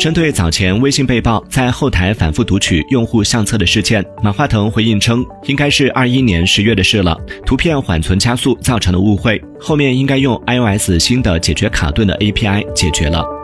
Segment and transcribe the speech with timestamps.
[0.00, 13.39] 针对早前微信被曝在后台反复读取用户相册的事件，马化腾回应称，应该是二一年十月的事了，图片缓存加速造成的误会，后面应该用 iOS 新的解决卡顿的 API 解决了。